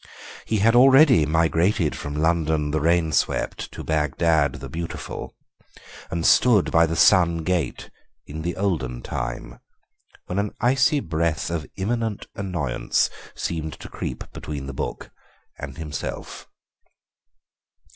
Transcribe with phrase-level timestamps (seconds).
[0.45, 5.35] He had already migrated from London the rain swept to Bagdad the Beautiful,
[6.09, 7.91] and stood by the Sun Gate
[8.25, 9.59] "in the olden time"
[10.25, 15.11] when an icy breath of imminent annoyance seemed to creep between the book
[15.59, 16.47] and himself.